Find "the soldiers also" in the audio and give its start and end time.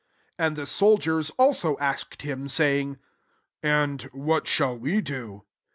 0.55-1.77